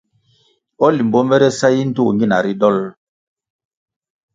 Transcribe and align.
O 0.85 0.89
Limbo 0.95 1.19
mere 1.29 1.49
sa 1.57 1.67
yi 1.75 1.83
ndtoh 1.89 2.09
nyina 2.17 2.37
ri 2.43 2.53
dolʼ? 2.61 2.87